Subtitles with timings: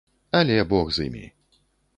[0.39, 1.23] Але бог з імі.